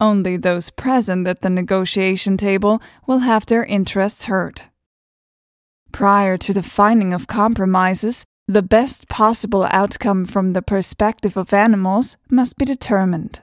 Only 0.00 0.36
those 0.36 0.70
present 0.70 1.26
at 1.26 1.40
the 1.42 1.50
negotiation 1.50 2.36
table 2.36 2.82
will 3.06 3.20
have 3.20 3.46
their 3.46 3.64
interests 3.64 4.26
heard. 4.26 4.62
Prior 5.92 6.36
to 6.38 6.52
the 6.52 6.62
finding 6.62 7.12
of 7.12 7.26
compromises, 7.26 8.24
the 8.48 8.62
best 8.62 9.08
possible 9.08 9.66
outcome 9.70 10.24
from 10.24 10.52
the 10.52 10.62
perspective 10.62 11.36
of 11.36 11.52
animals 11.52 12.16
must 12.30 12.56
be 12.56 12.64
determined. 12.64 13.42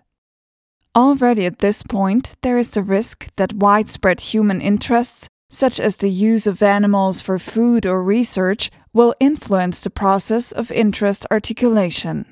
Already 0.96 1.46
at 1.46 1.60
this 1.60 1.82
point, 1.82 2.36
there 2.44 2.58
is 2.58 2.70
the 2.70 2.84
risk 2.84 3.28
that 3.36 3.54
widespread 3.54 4.22
human 4.22 4.62
interests, 4.62 5.28
such 5.54 5.80
as 5.80 5.98
the 5.98 6.10
use 6.10 6.48
of 6.48 6.64
animals 6.64 7.22
for 7.22 7.38
food 7.38 7.86
or 7.86 8.02
research, 8.04 8.72
will 8.92 9.14
influence 9.20 9.82
the 9.82 9.90
process 9.90 10.52
of 10.52 10.72
interest 10.72 11.28
articulation. 11.32 12.26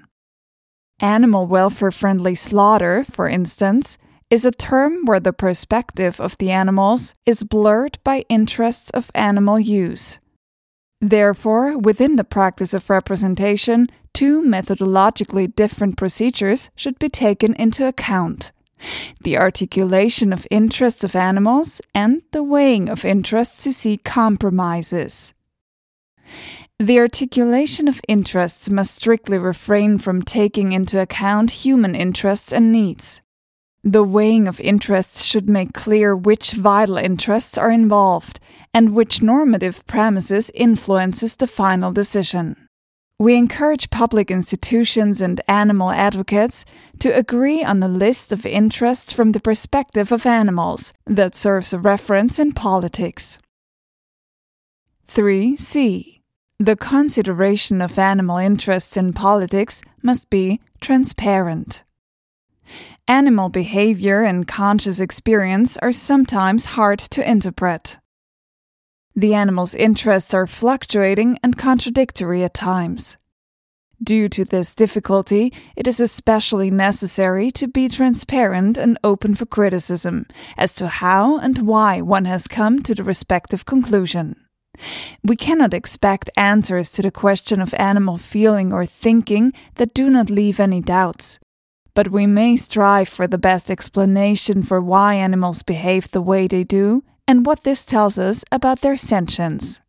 Animal 0.99 1.45
welfare 1.45 1.91
friendly 1.91 2.33
slaughter, 2.33 3.03
for 3.03 3.29
instance, 3.29 3.99
is 4.31 4.43
a 4.43 4.51
term 4.51 5.05
where 5.05 5.19
the 5.19 5.33
perspective 5.33 6.19
of 6.19 6.35
the 6.39 6.49
animals 6.49 7.13
is 7.25 7.43
blurred 7.43 7.99
by 8.03 8.25
interests 8.27 8.89
of 8.91 9.11
animal 9.13 9.59
use. 9.59 10.19
Therefore, 10.99 11.77
within 11.77 12.15
the 12.15 12.23
practice 12.23 12.73
of 12.73 12.89
representation, 12.89 13.87
two 14.13 14.41
methodologically 14.41 15.53
different 15.55 15.95
procedures 15.95 16.71
should 16.75 16.97
be 16.97 17.09
taken 17.09 17.53
into 17.55 17.87
account 17.87 18.51
the 19.21 19.38
articulation 19.38 20.33
of 20.33 20.47
interests 20.50 21.03
of 21.03 21.15
animals 21.15 21.81
and 21.93 22.21
the 22.31 22.43
weighing 22.43 22.89
of 22.89 23.05
interests 23.05 23.63
to 23.63 23.73
seek 23.73 24.03
compromises. 24.03 25.33
The 26.79 27.00
articulation 27.00 27.88
of 27.88 28.01
interests 28.07 28.69
must 28.69 28.95
strictly 28.95 29.38
refrain 29.38 30.00
from 30.00 30.23
taking 30.23 30.71
into 30.71 31.00
account 31.00 31.51
human 31.51 31.93
interests 31.93 32.51
and 32.51 32.71
needs. 32.71 33.21
The 33.83 34.03
weighing 34.03 34.47
of 34.47 34.59
interests 34.59 35.23
should 35.23 35.50
make 35.50 35.73
clear 35.73 36.15
which 36.15 36.53
vital 36.53 36.97
interests 36.97 37.57
are 37.57 37.71
involved 37.71 38.39
and 38.73 38.95
which 38.95 39.21
normative 39.21 39.85
premises 39.85 40.51
influences 40.53 41.35
the 41.35 41.47
final 41.47 41.91
decision. 41.91 42.67
We 43.21 43.35
encourage 43.35 43.91
public 43.91 44.31
institutions 44.31 45.21
and 45.21 45.41
animal 45.47 45.91
advocates 45.91 46.65
to 47.01 47.15
agree 47.15 47.63
on 47.63 47.84
a 47.84 47.88
list 47.88 48.31
of 48.31 48.47
interests 48.47 49.13
from 49.13 49.34
the 49.34 49.39
perspective 49.39 50.12
of 50.12 50.25
animals 50.25 50.91
that 51.05 51.36
serves 51.36 51.71
a 51.71 51.77
reference 51.77 52.39
in 52.39 52.53
politics. 52.53 53.38
3c. 55.07 56.21
The 56.60 56.75
consideration 56.75 57.79
of 57.79 57.99
animal 57.99 58.38
interests 58.38 58.97
in 58.97 59.13
politics 59.13 59.84
must 60.01 60.27
be 60.31 60.60
transparent. 60.79 61.84
Animal 63.07 63.49
behavior 63.49 64.23
and 64.23 64.47
conscious 64.47 64.99
experience 64.99 65.77
are 65.77 65.91
sometimes 65.91 66.73
hard 66.73 66.97
to 67.12 67.21
interpret. 67.29 67.99
The 69.15 69.34
animal's 69.34 69.76
interests 69.76 70.34
are 70.34 70.47
fluctuating 70.47 71.38
and 71.43 71.58
contradictory 71.58 72.43
at 72.43 72.54
times. 72.54 73.17
Due 74.02 74.30
to 74.30 74.45
this 74.45 74.74
difficulty, 74.74 75.54
it 75.76 75.86
is 75.86 76.00
especially 76.00 76.71
necessary 76.71 77.52
to 77.52 77.67
be 77.67 77.88
transparent 77.88 78.78
and 78.78 78.97
open 79.04 79.36
for 79.36 79.45
criticism 79.45 80.26
as 80.58 80.74
to 80.76 80.88
how 80.88 81.38
and 81.38 81.60
why 81.60 82.02
one 82.02 82.26
has 82.26 82.47
come 82.47 82.80
to 82.80 82.95
the 82.95 83.04
respective 83.04 83.65
conclusion. 83.65 84.36
We 85.24 85.36
cannot 85.36 85.74
expect 85.74 86.32
answers 86.36 86.91
to 86.93 87.04
the 87.04 87.12
question 87.12 87.62
of 87.62 87.76
animal 87.76 88.17
feeling 88.17 88.74
or 88.74 88.86
thinking 88.86 89.54
that 89.76 89.93
do 89.93 90.10
not 90.10 90.30
leave 90.30 90.60
any 90.60 90.82
doubts 90.82 91.38
but 91.93 92.10
we 92.10 92.26
may 92.26 92.56
strive 92.56 93.10
for 93.10 93.28
the 93.28 93.38
best 93.38 93.69
explanation 93.69 94.63
for 94.63 94.82
why 94.82 95.15
animals 95.15 95.63
behave 95.63 96.10
the 96.12 96.21
way 96.21 96.47
they 96.47 96.63
do 96.63 97.04
and 97.32 97.46
what 97.46 97.63
this 97.63 97.86
tells 97.86 98.20
us 98.20 98.44
about 98.52 98.82
their 98.82 98.98
sentience. 98.98 99.80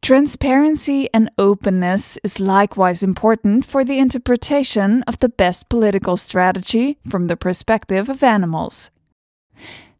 Transparency 0.00 1.10
and 1.12 1.30
openness 1.36 2.18
is 2.24 2.40
likewise 2.40 3.02
important 3.02 3.66
for 3.66 3.84
the 3.84 3.98
interpretation 3.98 5.02
of 5.02 5.18
the 5.18 5.28
best 5.28 5.68
political 5.68 6.16
strategy 6.16 6.98
from 7.06 7.26
the 7.26 7.36
perspective 7.36 8.08
of 8.08 8.22
animals. 8.22 8.90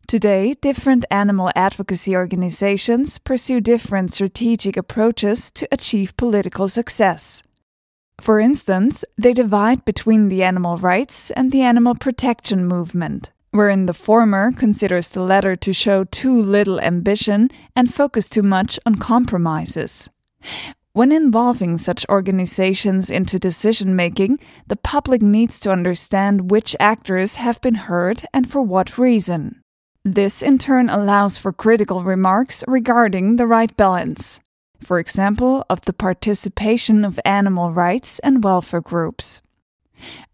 Today, 0.09 0.55
different 0.55 1.05
animal 1.11 1.51
advocacy 1.55 2.16
organizations 2.16 3.18
pursue 3.18 3.61
different 3.61 4.11
strategic 4.11 4.79
approaches 4.79 5.51
to 5.51 5.68
achieve 5.71 6.16
political 6.16 6.66
success. 6.66 7.42
For 8.18 8.40
instance, 8.40 9.05
they 9.18 9.35
divide 9.35 9.85
between 9.85 10.29
the 10.31 10.42
animal 10.42 10.79
rights 10.79 11.31
and 11.31 11.53
the 11.53 11.61
animal 11.61 11.95
protection 11.95 12.64
movement, 12.66 13.33
wherein 13.52 13.86
the 13.86 13.94
former 13.94 14.50
considers 14.52 15.10
the 15.10 15.22
latter 15.22 15.54
to 15.56 15.72
show 15.72 16.04
too 16.04 16.34
little 16.42 16.80
ambition 16.80 17.50
and 17.76 17.94
focus 17.94 18.28
too 18.28 18.42
much 18.42 18.80
on 18.84 18.96
compromises. 18.96 20.10
When 20.92 21.12
involving 21.12 21.78
such 21.78 22.04
organizations 22.10 23.08
into 23.08 23.38
decision 23.38 23.96
making, 23.96 24.40
the 24.66 24.76
public 24.76 25.22
needs 25.22 25.60
to 25.60 25.72
understand 25.72 26.50
which 26.50 26.76
actors 26.80 27.36
have 27.36 27.60
been 27.60 27.76
heard 27.76 28.26
and 28.34 28.50
for 28.50 28.60
what 28.60 28.98
reason. 28.98 29.62
This 30.04 30.42
in 30.42 30.58
turn 30.58 30.90
allows 30.90 31.38
for 31.38 31.52
critical 31.52 32.02
remarks 32.02 32.64
regarding 32.66 33.36
the 33.36 33.46
right 33.46 33.74
balance 33.76 34.40
for 34.82 34.98
example, 34.98 35.64
of 35.70 35.82
the 35.82 35.92
participation 35.92 37.04
of 37.04 37.20
animal 37.24 37.72
rights 37.72 38.18
and 38.20 38.44
welfare 38.44 38.80
groups. 38.80 39.40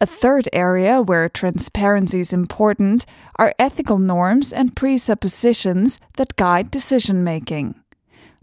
A 0.00 0.07
third 0.07 0.48
area 0.52 1.02
where 1.02 1.28
transparency 1.28 2.20
is 2.20 2.33
important 2.33 3.04
are 3.38 3.54
ethical 3.59 3.98
norms 3.98 4.52
and 4.52 4.76
presuppositions 4.76 5.98
that 6.16 6.37
guide 6.37 6.70
decision 6.70 7.24
making. 7.24 7.74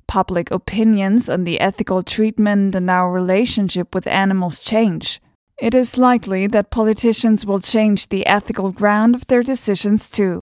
Public 0.07 0.51
opinions 0.51 1.29
on 1.29 1.43
the 1.43 1.59
ethical 1.59 2.03
treatment 2.03 2.75
and 2.75 2.89
our 2.89 3.11
relationship 3.11 3.95
with 3.95 4.07
animals 4.07 4.63
change. 4.63 5.21
It 5.57 5.73
is 5.73 5.97
likely 5.97 6.47
that 6.47 6.69
politicians 6.69 7.45
will 7.45 7.59
change 7.59 8.09
the 8.09 8.25
ethical 8.25 8.71
ground 8.71 9.15
of 9.15 9.27
their 9.27 9.41
decisions 9.41 10.09
too. 10.09 10.41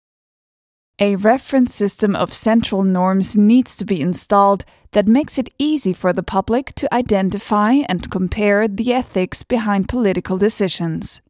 A 1.01 1.17
reference 1.17 1.75
system 1.75 2.17
of 2.17 2.35
central 2.35 2.83
norms 2.83 3.37
needs 3.37 3.77
to 3.77 3.85
be 3.85 4.01
installed 4.01 4.65
that 4.93 5.07
makes 5.07 5.39
it 5.39 5.53
easy 5.59 5.93
for 5.93 6.13
the 6.13 6.23
public 6.23 6.75
to 6.77 6.93
identify 6.95 7.73
and 7.89 8.11
compare 8.11 8.67
the 8.69 8.93
ethics 8.93 9.43
behind 9.43 9.89
political 9.89 10.39
decisions. 10.39 11.21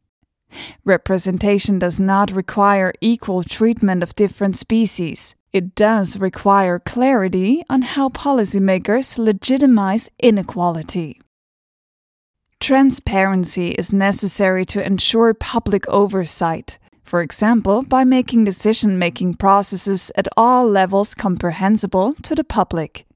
Representation 0.83 1.79
does 1.79 1.99
not 1.99 2.31
require 2.31 2.93
equal 3.01 3.43
treatment 3.43 4.01
of 4.01 4.15
different 4.15 4.57
species. 4.57 5.35
It 5.51 5.75
does 5.75 6.19
require 6.19 6.79
clarity 6.79 7.63
on 7.69 7.81
how 7.81 8.09
policymakers 8.09 9.17
legitimize 9.17 10.09
inequality. 10.19 11.21
Transparency 12.59 13.71
is 13.71 13.93
necessary 13.93 14.65
to 14.65 14.85
ensure 14.85 15.33
public 15.33 15.87
oversight 15.87 16.77
for 17.09 17.23
example, 17.23 17.81
by 17.81 18.03
making 18.03 18.43
decision 18.43 18.99
making 18.99 19.33
processes 19.33 20.11
at 20.15 20.27
all 20.37 20.69
levels 20.69 21.15
comprehensible 21.15 22.13
to 22.21 22.35
the 22.35 22.43
public. 22.43 23.08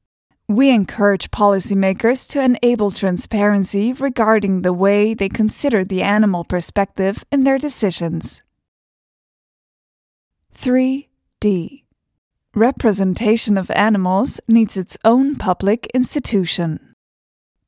We 0.54 0.70
encourage 0.70 1.32
policymakers 1.32 2.30
to 2.30 2.40
enable 2.40 2.92
transparency 2.92 3.92
regarding 3.92 4.62
the 4.62 4.72
way 4.72 5.16
they 5.16 5.28
consider 5.28 5.84
the 5.84 6.04
animal 6.04 6.44
perspective 6.44 7.26
in 7.32 7.44
their 7.44 7.58
decisions. 7.58 8.44
3D 10.54 11.86
Representation 12.54 13.58
of 13.58 13.72
animals 13.72 14.40
needs 14.48 14.78
its 14.78 14.96
own 15.04 15.38
public 15.38 15.88
institution. 15.92 16.94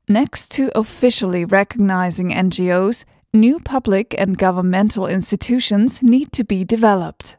Next 0.08 0.52
to 0.52 0.70
officially 0.78 1.44
recognizing 1.44 2.30
NGOs, 2.30 3.04
new 3.34 3.60
public 3.62 4.14
and 4.16 4.38
governmental 4.38 5.08
institutions 5.08 6.04
need 6.04 6.32
to 6.34 6.44
be 6.44 6.64
developed. 6.64 7.38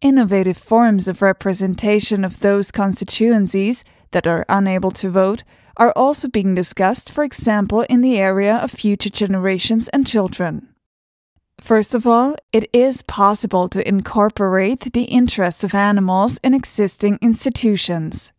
Innovative 0.00 0.56
forms 0.56 1.06
of 1.06 1.20
representation 1.20 2.24
of 2.24 2.40
those 2.40 2.72
constituencies 2.72 3.84
that 4.12 4.26
are 4.26 4.44
unable 4.48 4.90
to 4.92 5.10
vote 5.10 5.44
are 5.76 5.92
also 5.94 6.28
being 6.28 6.54
discussed, 6.54 7.10
for 7.10 7.24
example, 7.24 7.82
in 7.82 8.00
the 8.00 8.18
area 8.18 8.56
of 8.56 8.70
future 8.70 9.10
generations 9.10 9.88
and 9.88 10.06
children. 10.06 10.68
First 11.60 11.94
of 11.94 12.06
all, 12.06 12.36
it 12.52 12.68
is 12.72 13.02
possible 13.02 13.68
to 13.68 13.86
incorporate 13.86 14.92
the 14.92 15.04
interests 15.04 15.64
of 15.64 15.74
animals 15.74 16.38
in 16.44 16.54
existing 16.54 17.18
institutions. 17.22 18.32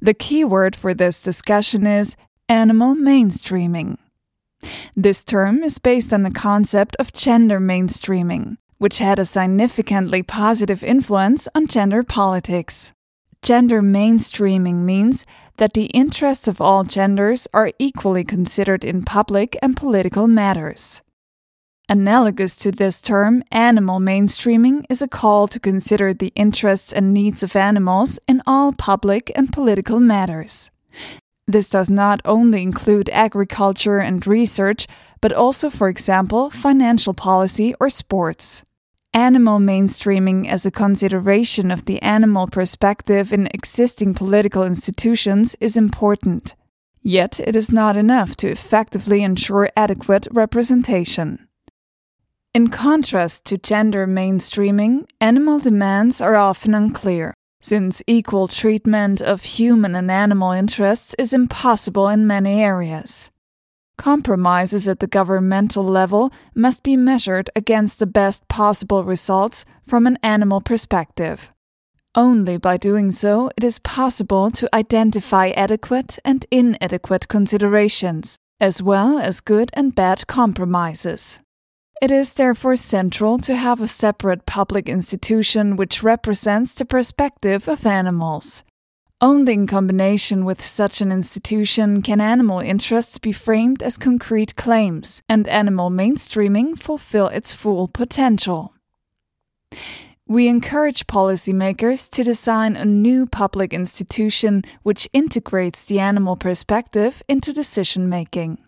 The 0.00 0.14
key 0.14 0.44
word 0.44 0.74
for 0.74 0.94
this 0.94 1.20
discussion 1.20 1.86
is 1.86 2.16
animal 2.48 2.94
mainstreaming. 2.94 3.98
This 4.96 5.24
term 5.24 5.62
is 5.62 5.78
based 5.78 6.12
on 6.12 6.22
the 6.22 6.30
concept 6.30 6.96
of 6.98 7.12
gender 7.12 7.60
mainstreaming, 7.60 8.56
which 8.78 8.98
had 8.98 9.18
a 9.18 9.26
significantly 9.26 10.22
positive 10.22 10.82
influence 10.82 11.46
on 11.54 11.66
gender 11.66 12.02
politics. 12.02 12.93
Gender 13.44 13.82
mainstreaming 13.82 14.86
means 14.86 15.26
that 15.58 15.74
the 15.74 15.84
interests 15.92 16.48
of 16.48 16.62
all 16.62 16.82
genders 16.82 17.46
are 17.52 17.72
equally 17.78 18.24
considered 18.24 18.82
in 18.82 19.04
public 19.04 19.54
and 19.60 19.76
political 19.76 20.26
matters. 20.26 21.02
Analogous 21.86 22.56
to 22.56 22.72
this 22.72 23.02
term, 23.02 23.44
animal 23.52 24.00
mainstreaming 24.00 24.86
is 24.88 25.02
a 25.02 25.08
call 25.08 25.46
to 25.48 25.60
consider 25.60 26.14
the 26.14 26.32
interests 26.34 26.90
and 26.90 27.12
needs 27.12 27.42
of 27.42 27.54
animals 27.54 28.18
in 28.26 28.40
all 28.46 28.72
public 28.72 29.30
and 29.34 29.52
political 29.52 30.00
matters. 30.00 30.70
This 31.46 31.68
does 31.68 31.90
not 31.90 32.22
only 32.24 32.62
include 32.62 33.10
agriculture 33.10 33.98
and 33.98 34.26
research, 34.26 34.86
but 35.20 35.34
also, 35.34 35.68
for 35.68 35.90
example, 35.90 36.48
financial 36.48 37.12
policy 37.12 37.74
or 37.78 37.90
sports. 37.90 38.64
Animal 39.14 39.60
mainstreaming 39.60 40.48
as 40.48 40.66
a 40.66 40.72
consideration 40.72 41.70
of 41.70 41.84
the 41.84 42.02
animal 42.02 42.48
perspective 42.48 43.32
in 43.32 43.46
existing 43.54 44.12
political 44.12 44.64
institutions 44.64 45.54
is 45.60 45.76
important. 45.76 46.56
Yet, 47.00 47.38
it 47.38 47.54
is 47.54 47.70
not 47.70 47.96
enough 47.96 48.34
to 48.38 48.48
effectively 48.48 49.22
ensure 49.22 49.70
adequate 49.76 50.26
representation. 50.32 51.46
In 52.52 52.70
contrast 52.70 53.44
to 53.44 53.56
gender 53.56 54.04
mainstreaming, 54.08 55.06
animal 55.20 55.60
demands 55.60 56.20
are 56.20 56.34
often 56.34 56.74
unclear 56.74 57.34
since 57.60 58.02
equal 58.08 58.48
treatment 58.48 59.22
of 59.22 59.44
human 59.44 59.94
and 59.94 60.10
animal 60.10 60.50
interests 60.50 61.14
is 61.20 61.32
impossible 61.32 62.08
in 62.08 62.26
many 62.26 62.60
areas. 62.60 63.30
Compromises 63.96 64.88
at 64.88 64.98
the 64.98 65.06
governmental 65.06 65.84
level 65.84 66.32
must 66.54 66.82
be 66.82 66.96
measured 66.96 67.48
against 67.54 67.98
the 67.98 68.06
best 68.06 68.46
possible 68.48 69.04
results 69.04 69.64
from 69.86 70.06
an 70.06 70.18
animal 70.22 70.60
perspective. 70.60 71.52
Only 72.14 72.56
by 72.56 72.76
doing 72.76 73.10
so 73.10 73.50
it 73.56 73.64
is 73.64 73.78
possible 73.80 74.50
to 74.52 74.68
identify 74.74 75.48
adequate 75.50 76.18
and 76.24 76.46
inadequate 76.50 77.28
considerations, 77.28 78.36
as 78.60 78.82
well 78.82 79.18
as 79.18 79.40
good 79.40 79.70
and 79.74 79.94
bad 79.94 80.26
compromises. 80.26 81.40
It 82.02 82.10
is 82.10 82.34
therefore 82.34 82.76
central 82.76 83.38
to 83.38 83.56
have 83.56 83.80
a 83.80 83.88
separate 83.88 84.46
public 84.46 84.88
institution 84.88 85.76
which 85.76 86.02
represents 86.02 86.74
the 86.74 86.84
perspective 86.84 87.68
of 87.68 87.86
animals. 87.86 88.62
Only 89.20 89.54
in 89.54 89.66
combination 89.66 90.44
with 90.44 90.60
such 90.60 91.00
an 91.00 91.12
institution 91.12 92.02
can 92.02 92.20
animal 92.20 92.60
interests 92.60 93.18
be 93.18 93.32
framed 93.32 93.82
as 93.82 93.96
concrete 93.96 94.56
claims 94.56 95.22
and 95.28 95.48
animal 95.48 95.90
mainstreaming 95.90 96.78
fulfill 96.78 97.28
its 97.28 97.52
full 97.52 97.88
potential. 97.88 98.74
We 100.26 100.48
encourage 100.48 101.06
policymakers 101.06 102.08
to 102.10 102.24
design 102.24 102.76
a 102.76 102.84
new 102.84 103.26
public 103.26 103.74
institution 103.74 104.62
which 104.82 105.08
integrates 105.12 105.84
the 105.84 106.00
animal 106.00 106.36
perspective 106.36 107.22
into 107.28 107.52
decision 107.52 108.08
making. 108.08 108.58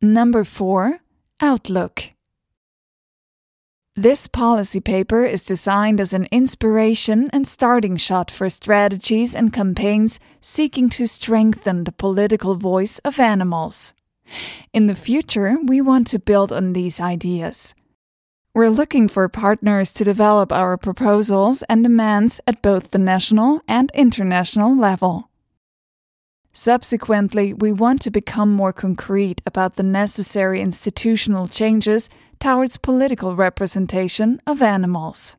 Number 0.00 0.44
4 0.44 1.00
Outlook 1.40 2.12
This 3.96 4.26
policy 4.26 4.80
paper 4.80 5.26
is 5.26 5.42
designed 5.42 6.00
as 6.00 6.14
an 6.14 6.26
inspiration 6.32 7.28
and 7.30 7.46
starting 7.46 7.98
shot 7.98 8.30
for 8.30 8.48
strategies 8.48 9.34
and 9.34 9.52
campaigns 9.52 10.18
seeking 10.40 10.88
to 10.90 11.06
strengthen 11.06 11.84
the 11.84 11.92
political 11.92 12.54
voice 12.54 13.00
of 13.00 13.20
animals. 13.20 13.92
In 14.72 14.86
the 14.86 14.94
future, 14.94 15.58
we 15.62 15.82
want 15.82 16.06
to 16.06 16.18
build 16.18 16.52
on 16.52 16.72
these 16.72 17.00
ideas. 17.00 17.74
We're 18.54 18.70
looking 18.70 19.08
for 19.08 19.28
partners 19.28 19.92
to 19.92 20.04
develop 20.04 20.52
our 20.52 20.78
proposals 20.78 21.62
and 21.64 21.82
demands 21.82 22.40
at 22.46 22.62
both 22.62 22.92
the 22.92 22.98
national 22.98 23.60
and 23.68 23.90
international 23.94 24.74
level. 24.74 25.28
Subsequently, 26.52 27.54
we 27.54 27.72
want 27.72 28.02
to 28.02 28.10
become 28.10 28.52
more 28.52 28.74
concrete 28.74 29.40
about 29.46 29.76
the 29.76 29.82
necessary 29.82 30.60
institutional 30.60 31.48
changes 31.48 32.10
towards 32.38 32.76
political 32.76 33.34
representation 33.34 34.40
of 34.46 34.60
animals. 34.60 35.36